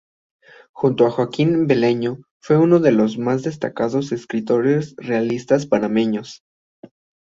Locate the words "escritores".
4.11-4.95